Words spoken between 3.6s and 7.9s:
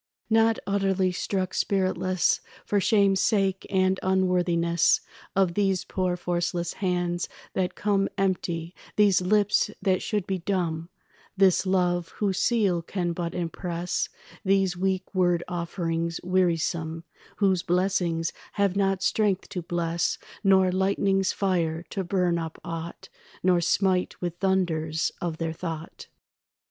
and unworthiness Of these poor forceless hands that